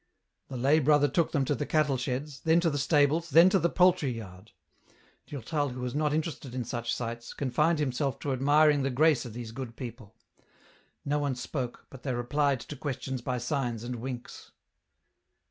[0.47, 3.59] The lay brother took them to the cattle sheds, then to the stables, then to
[3.59, 4.51] the poultry yard;
[5.27, 9.33] Durtal, who was not interested in such sights, confined himself to admiring the grace of
[9.33, 10.15] these good people.
[11.05, 14.49] No one spoke, but they replied to questions by signs and winks.